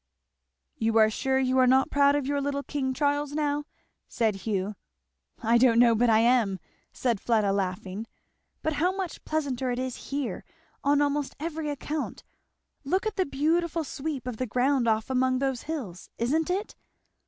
"You 0.77 0.97
are 0.97 1.11
sure 1.11 1.37
you 1.37 1.59
are 1.59 1.67
not 1.67 1.91
proud 1.91 2.15
of 2.15 2.25
your 2.25 2.41
little 2.41 2.63
King 2.63 2.91
Charles 2.91 3.33
now?" 3.33 3.65
said 4.07 4.33
Hugh. 4.35 4.73
"I 5.43 5.59
don't 5.59 5.77
know 5.77 5.93
but 5.93 6.09
I 6.09 6.17
am," 6.21 6.57
said 6.91 7.21
Fleda 7.21 7.51
laughing. 7.53 8.07
"But 8.63 8.73
how 8.73 8.91
much 8.95 9.23
pleasanter 9.25 9.69
it 9.69 9.77
is 9.77 10.09
here 10.09 10.43
on 10.83 11.03
almost 11.03 11.35
every 11.39 11.69
account. 11.69 12.23
Look 12.83 13.05
at 13.05 13.15
the 13.15 13.25
beautiful 13.27 13.83
sweep 13.83 14.25
of 14.25 14.37
the 14.37 14.47
ground 14.47 14.87
off 14.87 15.11
among 15.11 15.37
those 15.37 15.61
hills 15.69 16.09
isn't 16.17 16.49
it? 16.49 16.75